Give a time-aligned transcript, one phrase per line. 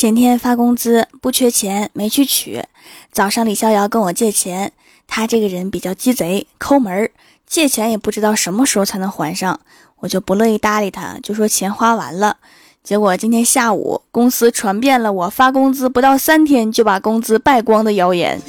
[0.00, 2.64] 前天发工资不缺钱，没去取。
[3.12, 4.72] 早上李逍遥跟我借钱，
[5.06, 7.10] 他这个人比较鸡贼抠门儿，
[7.46, 9.60] 借钱也不知道什么时候才能还上，
[9.98, 12.38] 我就不乐意搭理他，就说钱花完了。
[12.82, 18.40] 结果今天下午公司传遍了我发工资不到三天就把工资败光的谣言。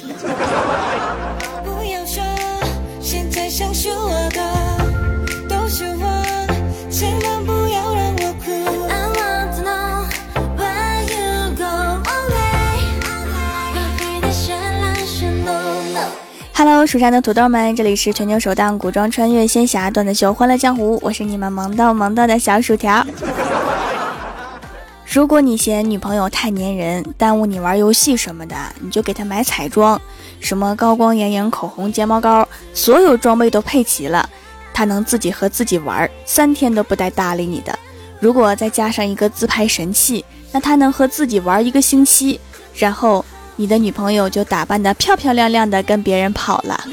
[16.63, 23.03] Hello，蜀山的土豆们，这里是全球首档古装穿越仙侠段子秀《欢乐江湖》，我是你们萌到萌到的小薯条。
[25.11, 29.99] 如果你嫌女朋友太粘人，耽误你玩游戏什么的，你就给她买彩妆，
[30.39, 34.29] 什么高光眼影、口红、睫毛膏，所有装备都配齐了，
[34.71, 37.75] 她能自己和自己玩，三天都不带搭理你的。
[38.19, 42.39] 如果再加上一个自拍神器，那她能和自己玩一个星期，
[42.75, 43.25] 然后。
[43.61, 46.83] 你的女朋友就打扮的漂漂亮亮的跟别人跑了。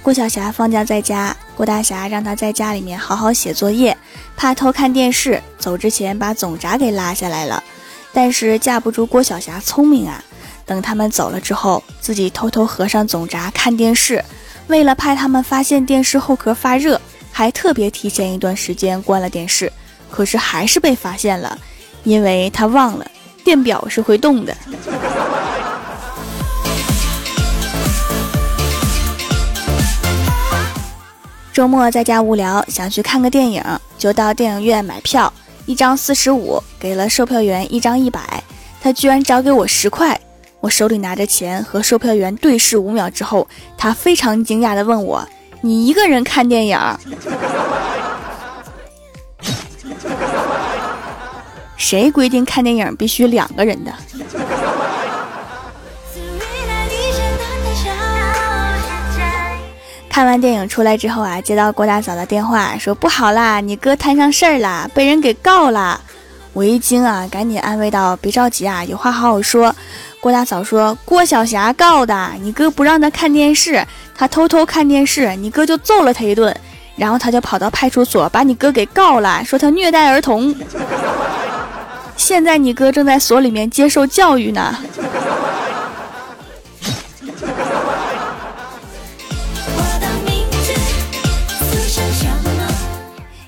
[0.00, 3.98] 郭晓霞放假在家，郭大侠让她在家里面好好写作业，
[4.36, 7.60] 怕偷看电视，走之前把总闸给拉下来了。
[8.12, 10.22] 但是架不住郭晓霞聪明啊，
[10.64, 14.24] 等他们走了之后，自己偷偷合上总闸看电视，
[14.68, 17.00] 为了怕他们发现电视后壳发热。
[17.36, 19.72] 还特别提前一段时间关了电视，
[20.08, 21.58] 可是还是被发现了，
[22.04, 23.04] 因为他忘了
[23.42, 24.56] 电表是会动的。
[31.52, 33.60] 周末在家无聊，想去看个电影，
[33.98, 35.32] 就到电影院买票，
[35.66, 38.44] 一张四十五，给了售票员一张一百，
[38.80, 40.16] 他居然找给我十块。
[40.60, 45.28] 我手里拿着钱和售票员对视五秒之后，他非常惊讶的问我。
[45.64, 46.78] 你一个人看电影？
[51.78, 53.90] 谁规定看电影必须两个人的？
[60.10, 65.98] 看完电影出来之后啊，接到郭大嫂的电话，说不好啦，你哥摊上事儿了，被人给告了。
[66.54, 69.74] 我一惊啊，赶紧安慰道：“别着急啊，有话好好说。”
[70.22, 73.84] 郭大嫂说：“郭晓霞告的，你哥不让他看电视，
[74.16, 76.56] 他偷偷看电视，你哥就揍了他一顿，
[76.94, 80.54] 然后他就跑到派出所把你哥给告了，说他虐待儿童。
[82.16, 84.78] 现在你哥正在所里面接受教育呢。”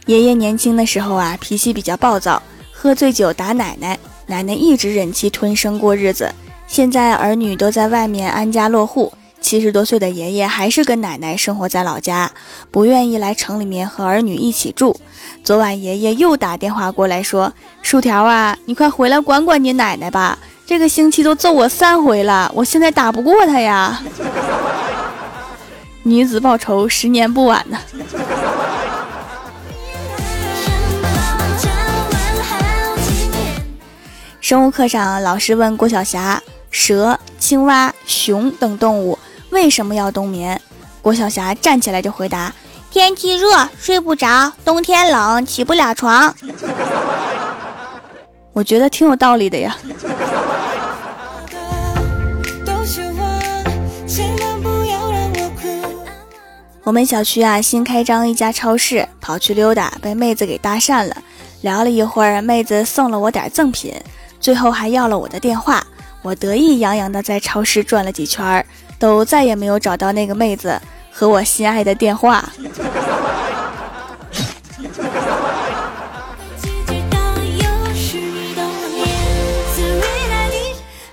[0.06, 2.43] 爷爷年轻的时候啊，脾气比较暴躁。
[2.86, 3.98] 喝醉酒打奶奶，
[4.28, 6.32] 奶奶一直忍气吞声过日子。
[6.69, 12.30] 现在儿女都在外面安家落户，七十多岁的爷爷还是跟奶奶生活在老家，
[12.70, 14.97] 不愿意来城里面和儿女一起住。
[15.42, 17.52] 昨晚爷爷又打电话过来说
[17.82, 24.00] ：“薯条啊，你快回来管管你奶奶吧，这个星期都揍我三回了，我现在打不过他呀。”
[26.04, 27.76] 女子报仇，十年不晚呢。
[34.49, 36.41] 生物课上，老师问郭晓霞
[36.71, 39.19] ：“蛇、青蛙、熊等动物
[39.51, 40.62] 为什么要冬眠？”
[41.03, 42.55] 郭晓霞站起来就回答
[42.89, 46.33] ：“天气热，睡不着；冬天冷，起不了床。”
[48.55, 49.77] 我觉得挺有道理的呀。
[56.84, 61.17] 我们小区啊，新开张一家超市，跑去溜达，被妹子给搭讪了。
[61.63, 63.93] 聊了一会儿，妹子送了我点赠品。
[64.47, 65.84] 最后还要了我的电话，
[66.23, 68.65] 我得意洋洋的在超市转了几圈，
[68.97, 70.81] 都再也没有找到那个妹子
[71.11, 72.49] 和我心爱的电话。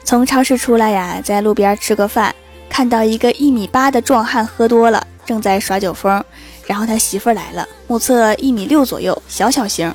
[0.06, 2.36] 从超市出来呀，在路边吃个饭，
[2.70, 6.24] 看到一个一米八的壮汉喝多了，正在耍酒疯，
[6.68, 9.92] 然后他媳妇来了，目测一米六左右，小小型，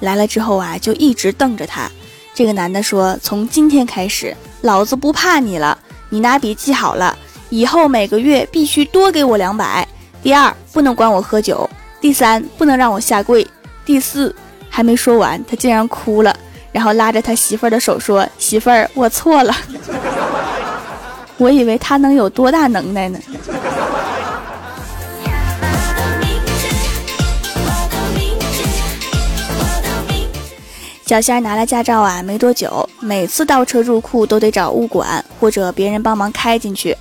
[0.00, 1.90] 来了之后啊，就一直瞪着他。
[2.34, 5.76] 这个男的说：“从今天开始，老子不怕你了。
[6.08, 7.16] 你拿笔记好了，
[7.50, 9.86] 以后每个月必须多给我两百。
[10.22, 11.68] 第二，不能管我喝酒；
[12.00, 13.46] 第三，不能让我下跪；
[13.84, 14.34] 第四……
[14.70, 16.34] 还没说完，他竟然哭了，
[16.72, 19.54] 然后拉着他媳妇儿的手说：‘媳妇儿，我错了。’
[21.36, 23.18] 我以为他能有多大能耐呢？”
[31.12, 36.96] 小仙儿拿了驾照啊，没多久，每次倒车入库都得找物管或者别人帮忙开进去。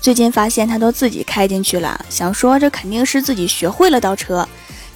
[0.00, 4.44] 最近发现他都自己开进去了，想说这肯定是自己学会了倒车。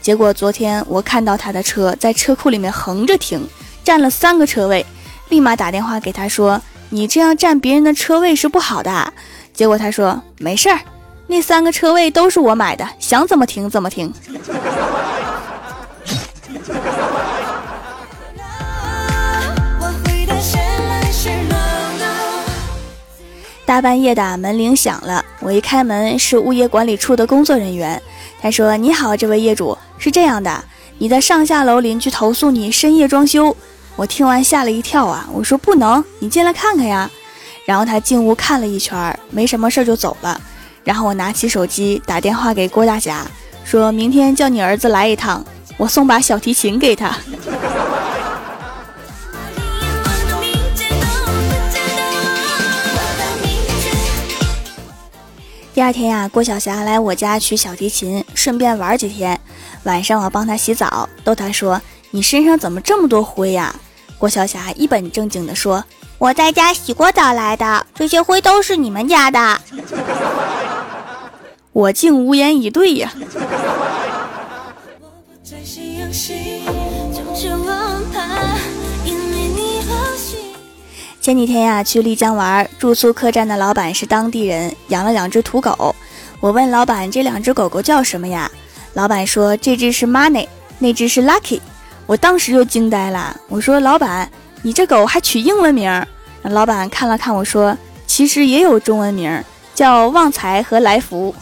[0.02, 3.48] 结果昨天我看到他的车在车库里面横着停，
[3.84, 4.84] 占了三个车位，
[5.28, 6.60] 立马打电话给他说
[6.90, 9.12] ：“你这样占别人的车位是不好的。”
[9.54, 10.80] 结果他说：“没事儿，
[11.28, 14.12] 那三个车位都是我买的，想怎么停怎么停。
[23.76, 28.00] ”大半夜的门铃响了，我一开门是物业管理处的工作人员。
[28.40, 30.64] 他说：“你好，这位业主，是这样的，
[30.96, 33.55] 你的上下楼邻居投诉你深夜装修。”
[33.94, 35.28] 我听完吓了一跳啊！
[35.31, 37.11] 我说：“不能，你进来看看呀。”
[37.67, 40.40] 然后他进屋看了一圈，没什么事就走了。
[40.82, 43.26] 然后我拿起手机打电话给郭大侠，
[43.62, 45.44] 说明天叫你儿子来一趟，
[45.76, 47.14] 我送把小提琴给他。
[55.86, 59.38] 那天呀，郭晓霞来我家取小提琴，顺便玩几天。
[59.84, 61.80] 晚上我帮她洗澡，逗她说
[62.10, 63.72] ：“你身上怎么这么多灰呀？”
[64.18, 65.84] 郭晓霞一本正经地说
[66.18, 69.60] ：“我在家洗过澡来的，这些灰都是你们家的。”
[71.70, 73.12] 我竟无言以对呀。
[81.26, 85.93] 前几天呀，去丽江玩，住宿客栈的老板是当地人，养了两只土狗。
[86.38, 88.49] 我问老板这两只狗狗叫什么呀？
[88.93, 90.46] 老板说这只是 Money，
[90.78, 91.58] 那只是 Lucky。
[92.06, 94.31] 我当时就惊呆了，我说老板，
[94.62, 95.90] 你这狗还取英文名？
[96.43, 97.76] 老板看了看我说，
[98.06, 99.43] 其实也有中文名，
[99.75, 101.34] 叫旺财和来福。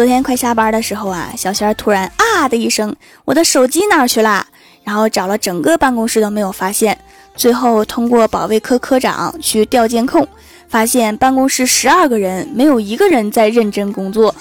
[0.00, 4.46] 昨天快下班的时候啊，小仙儿突然啊的一声，我的手机哪去了？
[4.82, 6.98] 然后找了整个办公室都没有发现，
[7.36, 10.26] 最后通过保卫科科长去调监控，
[10.70, 14.34] 发现办公室十二个人没有一个人在认真工作。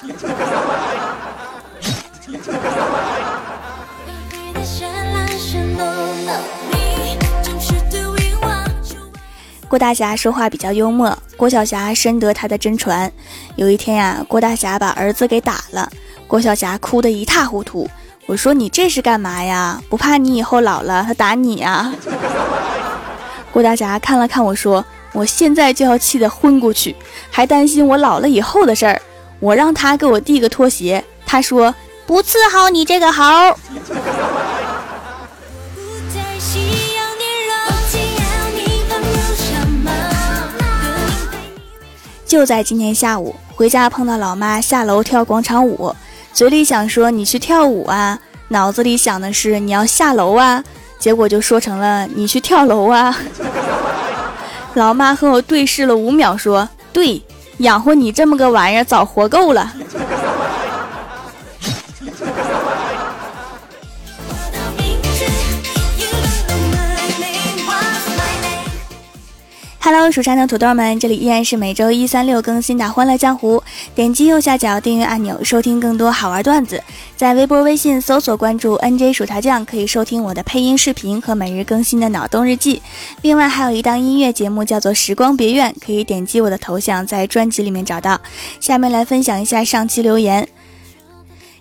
[9.70, 13.10] 郭大侠说话比较幽默，郭晓霞深得他的真传。
[13.56, 15.88] 有一天呀，郭大侠把儿子给打了，
[16.26, 17.88] 郭晓霞哭得一塌糊涂。
[18.26, 19.80] 我说：“你这是干嘛呀？
[19.88, 21.94] 不怕你以后老了他打你啊？”
[23.54, 24.84] 郭大侠看了看我说
[25.14, 26.96] ：“我现在就要气得昏过去，
[27.30, 29.00] 还担心我老了以后的事儿。
[29.40, 31.74] 我让他给我递个拖鞋，他说
[32.08, 33.24] 不伺候你这个猴。”
[42.30, 45.96] 就在今天下午，回家碰到老妈下楼跳广场舞，
[46.32, 50.64] 嘴里想说你去跳舞啊，脑子里想的是你要下楼啊，
[51.00, 53.18] 结果就说成了你去跳楼啊。
[54.76, 57.20] 老妈和我对视了五秒，说：“对，
[57.58, 59.74] 养活你这么个玩意儿早活够了。”
[69.92, 73.58] Hello，蜀山的土豆们，这里依然是每周一、三、六更新的《欢乐江湖》。
[73.96, 76.80] 点击右下角订阅按钮，收听更多好玩段子。
[77.18, 82.84] 在微博、微信搜索关注 “nj 薯条酱”，可以收听我的配音视频和每日更新的脑洞日记。
[83.24, 88.22] 另外，还有一档音乐节目叫做《时光别院》，可以点击我的头像，在专辑里面找到。
[88.60, 90.48] 下面来分享一下上期留言。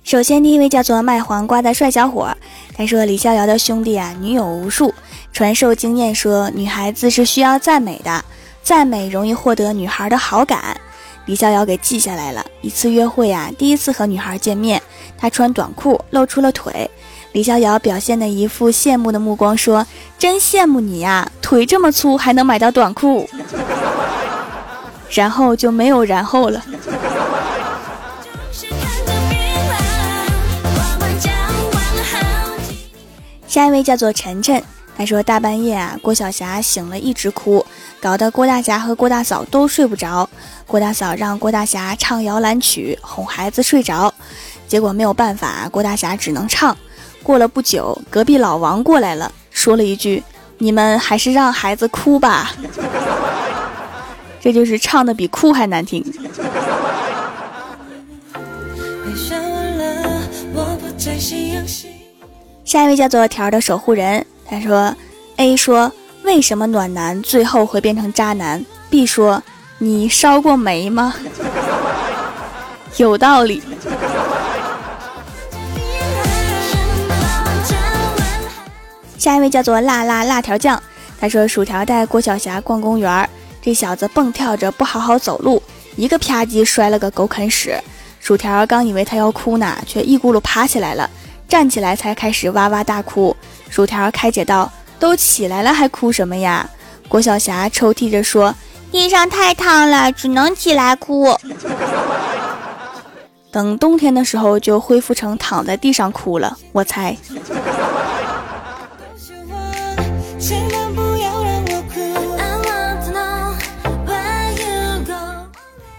[0.05, 2.29] 首先，第一位叫做卖黄瓜的帅小伙，
[2.77, 4.93] 他说：“李逍遥的兄弟啊，女友无数。”
[5.33, 8.25] 传授经验说，女孩子是需要赞美的，
[8.63, 10.81] 赞美容易获得女孩的好感。
[11.27, 12.45] 李逍遥给记下来了。
[12.61, 14.83] 一次约会啊，第一次和女孩见面，
[15.17, 16.91] 她穿短裤露出了腿。
[17.33, 19.87] 李逍遥表现的一副羡慕的目光，说
[20.19, 23.29] ：“真羡慕你呀，腿这么粗还能买到短裤。”
[25.11, 26.63] 然后就没有然后了。
[33.47, 34.63] 下一位叫做晨晨。
[34.99, 37.65] 他说：“大半夜啊，郭晓霞醒了，一直哭，
[38.01, 40.29] 搞得郭大侠和郭大嫂都睡不着。
[40.67, 44.13] 郭大嫂让郭大侠唱摇篮曲哄孩子睡着，
[44.67, 46.77] 结果没有办法，郭大侠只能唱。
[47.23, 50.21] 过了不久，隔壁老王过来了，说了一句
[50.59, 52.51] ：‘你们还是让孩子哭吧。’
[54.43, 56.05] 这就是唱的比哭还难听。”
[62.65, 64.27] 下一位叫做条的守护人。
[64.51, 64.97] 他说
[65.37, 69.43] ：“A 说为什么暖男最后会变成渣男？B 说
[69.77, 71.15] 你烧过煤吗？
[72.97, 73.63] 有道理。”
[79.19, 80.81] 下一位叫做辣辣辣条酱，
[81.21, 83.29] 他说薯条带郭晓霞逛公园，
[83.61, 85.63] 这小子蹦跳着不好好走路，
[85.97, 87.79] 一个啪叽摔了个狗啃屎。
[88.21, 91.11] 薯条刚以为他要哭呢，却一咕噜爬起来了，
[91.47, 93.37] 站起来才开始哇哇大哭。
[93.69, 96.69] 薯条开解道：“都起来了还哭什么呀？”
[97.09, 98.55] 郭晓霞抽泣着说
[98.93, 101.37] ：“地上太烫了，只能起来哭。
[103.51, 107.17] ”等冬天的时候就恢复成躺在地上哭了，我猜。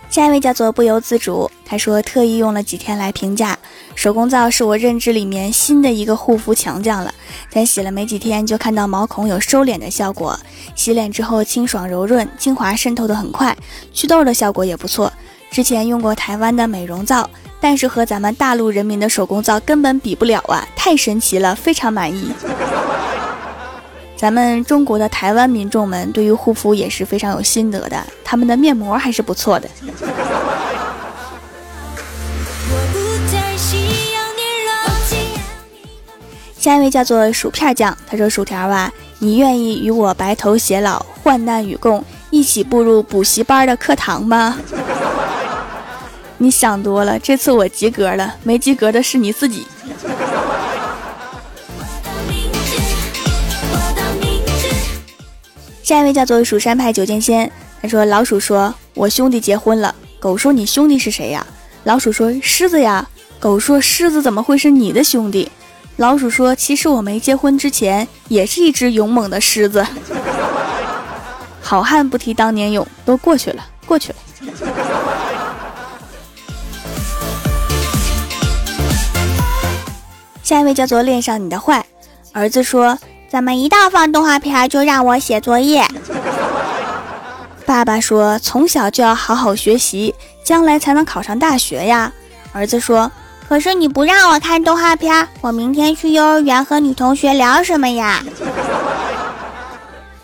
[0.09, 3.57] 下一位叫做不由自主，他说特意用了几天来评价
[3.93, 7.13] 手工皂是我认知里面新的一个护肤强将了。
[7.51, 10.37] 才洗了没几天就看到毛孔有收敛的效果，
[10.75, 13.55] 洗脸之后清爽柔润，精华渗透的很快，
[13.93, 15.11] 祛痘的效果也不错。
[15.51, 17.29] 之前用过台湾的美容皂，
[17.61, 22.31] 但是和咱们大陆人民的手工皂根本比不了啊，太神奇了，非常满意。
[24.19, 29.69] 咱们中国的台湾民众们对于护肤也是非常有心得的，他们的面膜还是不错的。
[36.57, 44.59] 下一位叫做薯片酱，他说：“薯条啊，你愿意与我白头偕老，患难与共，一起步入补习班的课堂吗？”
[46.39, 49.65] 你想多了，这次我及格了，没及格的是你自己。
[55.89, 61.43] 下一位叫做蜀山派九剑仙，他说：“老鼠说我兄弟结婚了。”狗说：“你兄弟是谁呀？”
[61.83, 63.09] 老鼠说：“狮子呀。”
[63.41, 65.51] 狗说：“狮子怎么会是你的兄弟？”
[65.97, 69.83] 老鼠说：“其实我没结婚之前也是一只勇猛的狮子。
[71.59, 74.15] 好汉不提当年勇，都过去了，过去了。”
[80.43, 81.83] 下一位叫做“恋上你的坏”，
[82.31, 82.95] 儿子说。
[83.29, 85.85] 怎么一到放动画片就让我写作业？
[87.63, 92.11] 爸爸说从小就要好好学习，将来才能考上大学呀。
[92.51, 93.11] 儿子说，
[93.47, 98.23] 可是你不让我看动画片，我明天去幼儿园和女同学聊什么呀？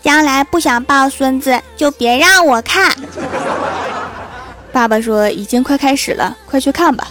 [0.02, 2.92] 将来不想抱孙子就别让我看。
[4.72, 7.06] 爸爸说已经快开始了，快去看吧。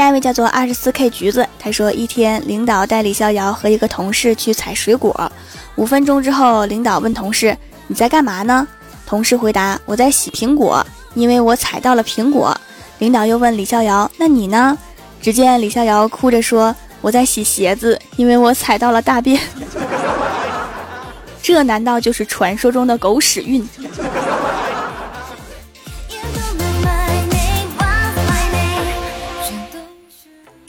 [0.00, 5.30] 下一位叫做二十四 K 橘子，他说一天领导带李逍遥和一个同事去采水果，
[5.76, 7.54] 五分钟之后，领导问同事
[7.86, 8.66] 你在干嘛呢？
[9.04, 12.58] 同事回答我在洗苹果，因为我踩到了苹果。
[12.98, 14.78] 领导又问李逍遥那你呢？
[15.20, 19.38] 只见李逍遥哭着说我在洗鞋子，因为我踩到了大便。
[21.42, 23.68] 这难道就是传说中的狗屎运？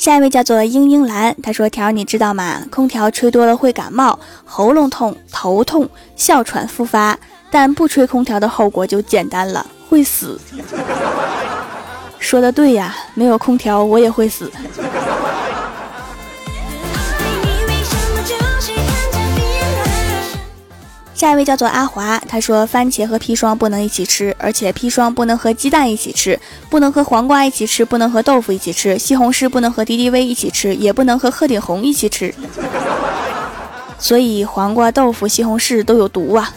[0.02, 2.60] 下一位叫做英英兰，他说：“条你知道吗？
[2.72, 7.16] 空调吹多了会感冒、喉咙痛、头痛、哮喘复发，
[7.52, 10.40] 但不吹空调的后果就简单了，会死。
[12.18, 14.52] ”说的对呀，没有空调我也会死。
[21.22, 32.34] 下一位叫做阿华，他说番茄和砒霜不能一起吃，而且砒霜不能和鸡蛋一起吃，不能和黄瓜一起吃，不能和豆腐一起吃，西红柿不能和敌敌畏一起吃，也不能和鹤顶红一起吃。
[34.00, 36.52] 所以黄瓜、豆腐、西红柿都有毒啊。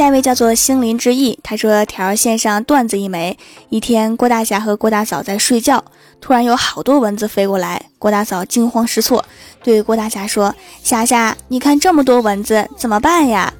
[0.00, 3.36] 下一位叫做心灵之翼，他说条线上段子一枚。
[3.68, 5.84] 一天，郭大侠和郭大嫂在睡觉。
[6.22, 9.22] 突然有好多蚊子飞过来，郭大嫂惊慌失措，
[9.62, 13.52] 对郭大侠说：“侠侠，你看这么多蚊子怎么办呀？”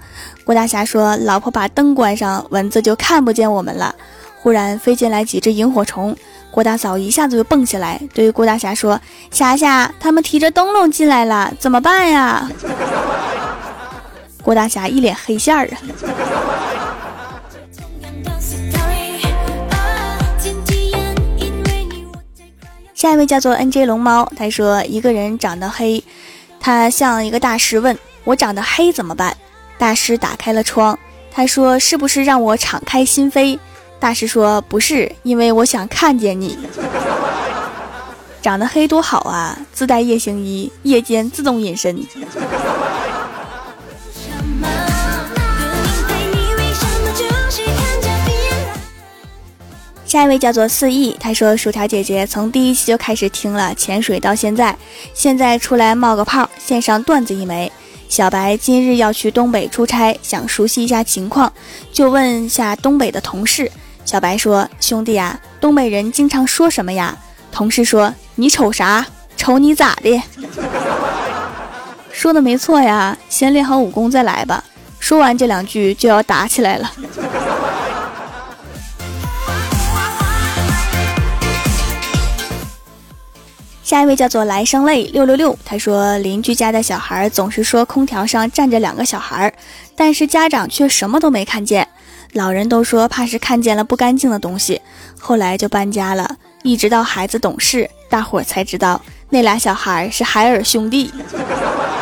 [0.42, 3.94] 郭大侠说：“老婆把灯关上，蚊子就看不见我们了。”
[4.40, 6.16] 忽然飞进来几只萤火虫，
[6.50, 8.99] 郭大嫂一下子就蹦起来，对郭大侠说
[9.30, 12.49] ：“侠侠，他们提着灯笼进来了，怎么办呀？”
[14.42, 15.76] 郭大侠一脸黑线儿啊。
[23.00, 26.04] 下一位叫做 N J 龙猫，他说一个人长得黑，
[26.61, 29.35] 他向一个大师问：“我长得黑怎么办？”
[29.80, 30.99] 大师打开了窗，
[31.33, 33.59] 他说：“是不是让我敞开心扉？”
[33.99, 36.59] 大师说：“不是，因为我想看见你。
[38.42, 41.99] 长得黑多好啊，自带夜行衣，夜间自动隐身。”
[50.11, 54.76] 下一位叫做四亿，他说：“薯条姐姐从第一期就开始听了，潜水到现在，
[55.14, 57.71] 现在出来冒个泡，献上段子一枚。
[58.09, 61.52] 小白今日要去东北出差，想熟悉一下情况，
[61.93, 63.71] 就问下东北的同事。
[64.05, 67.17] 小白说：“兄弟啊，东北人经常说什么呀？”
[67.52, 69.07] 同事说：“你瞅啥？
[69.37, 70.21] 瞅你咋的？”
[72.11, 74.64] 说的没错呀，先练好武功再来吧。
[74.99, 76.90] 说完这两句就要打起来了。
[83.90, 89.52] 下一位叫做来生泪六六六，他说邻居家的小孩总是说空调上站着两个小孩，
[89.97, 91.88] 但是家长却什么都没看见。
[92.35, 94.80] 老人都说怕是看见了不干净的东西，
[95.18, 96.37] 后来就搬家了。
[96.62, 101.12] 一直到孩子懂事，大伙儿才知道那俩小孩是海尔兄弟。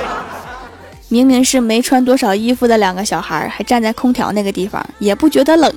[1.08, 5.74] 明明是没穿多少衣服的两个小孩，还站在空调那个地方，也不觉得冷。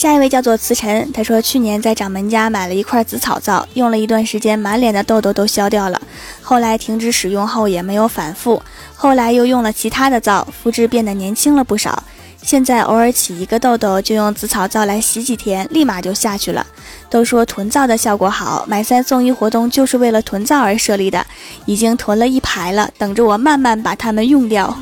[0.00, 6.00] 下一位叫做慈晨，他说去年在掌门家买了一块紫草皂，用了一段时间，满脸的痘痘都消掉了。
[6.40, 8.62] 后来停止使用后也没有反复，
[8.94, 12.02] 后来又用了其他的皂，肤质变得年轻了不少。
[12.40, 16.66] 现在偶尔起一个痘痘，就用紫草皂来洗几天，立马就下去了。
[17.10, 21.26] 都说囤皂的效果好，买三送一活动就是为了囤皂而设立的，
[21.66, 24.74] 已经囤了一排了，等着我慢慢把它们用掉。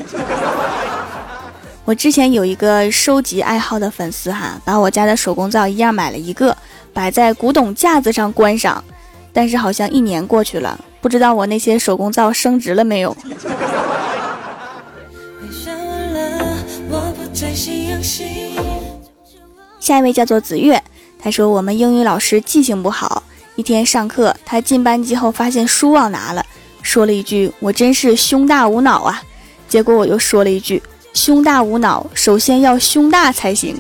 [1.89, 6.55] 我之前有一个收集爱好的粉丝哈，把我家的手工皂一样买了一个，
[6.93, 8.85] 摆在古董架子上观赏。
[9.33, 13.17] 但是好像一年过去了，不知道我那些手工皂升值了没有。
[19.81, 20.83] 下一位叫做子月，
[21.19, 23.23] 他说我们英语老师记性不好，
[23.57, 26.45] 一天上课他进班级后发现书忘拿了，
[26.83, 29.23] 说了一句我真是胸大无脑啊，
[29.67, 30.83] 结果我又说了一句。
[31.19, 33.77] 胸大无脑，首先要胸大才行。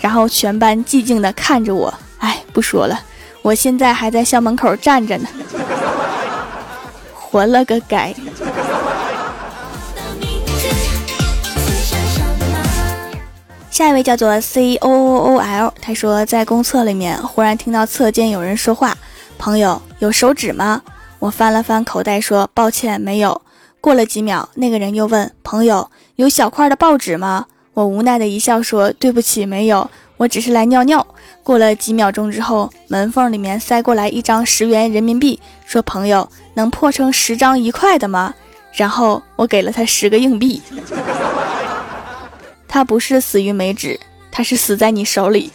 [0.00, 3.00] 然后全班寂静地看着我，哎，不说了，
[3.42, 5.26] 我现在还在校门口站着呢。
[7.12, 8.14] 活了个该！
[13.68, 18.96] 下一位叫做 C O O O L，他说在公厕里面忽然听到侧间有人说话
[19.36, 20.80] ：“朋友，有手纸吗？”
[21.18, 23.42] 我翻了翻口袋，说：“抱歉，没有。”
[23.84, 27.44] 过了几秒，那个人又问朋友：“有小块的报纸吗？”
[27.74, 31.06] 我无奈的一笑说：“对不起，没有，我只是来尿尿。”
[31.44, 38.32] 过了几秒钟之后，门缝里面塞过来一张十元人民币，说：“朋友，能破成十张一块的吗？”
[38.72, 40.62] 然后我给了他十个硬币。
[42.66, 44.00] 他不是死于没纸，
[44.32, 45.52] 他是死在你手里。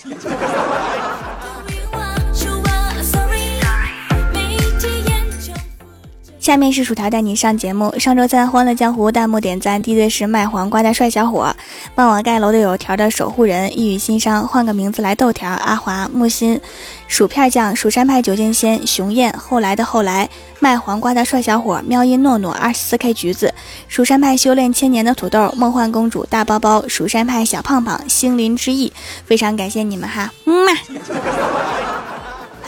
[6.50, 7.94] 下面是薯条带你上节目。
[8.00, 11.56] 上周三欢乐江湖弹幕点赞第一的是卖黄瓜的帅小伙，
[11.94, 16.60] 帮我盖楼的有条的守护人一语心伤，换个名字来豆条阿华木心，
[17.08, 20.28] 薯片酱蜀山派九剑仙熊燕后来的后来。
[20.60, 23.54] 卖黄瓜的帅小伙喵音诺诺二十四 K 橘子。
[23.88, 28.92] 蜀山派修炼千年的土豆梦幻公主大包包蜀山派小胖胖星灵之翼，
[29.24, 30.72] 非常感谢你们哈，嗯嘛。